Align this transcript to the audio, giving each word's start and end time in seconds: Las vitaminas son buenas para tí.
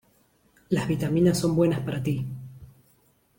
Las 0.69 0.87
vitaminas 0.87 1.37
son 1.37 1.55
buenas 1.55 1.81
para 1.81 2.01
tí. 2.01 2.25